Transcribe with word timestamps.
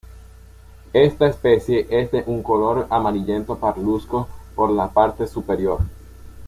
Esta 0.93 1.27
especie 1.27 1.85
es 1.91 2.09
de 2.11 2.23
un 2.25 2.41
color 2.41 2.87
amarillento 2.89 3.59
parduzco 3.59 4.27
por 4.55 4.71
la 4.71 4.89
parte 4.89 5.27
superior. 5.27 5.81